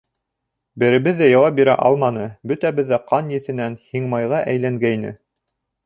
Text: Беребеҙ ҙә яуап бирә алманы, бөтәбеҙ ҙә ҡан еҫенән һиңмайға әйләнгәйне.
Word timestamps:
Беребеҙ 0.83 1.19
ҙә 1.19 1.27
яуап 1.31 1.59
бирә 1.59 1.75
алманы, 1.91 2.25
бөтәбеҙ 2.53 2.91
ҙә 2.95 3.01
ҡан 3.13 3.31
еҫенән 3.37 3.79
һиңмайға 3.93 4.45
әйләнгәйне. 4.51 5.19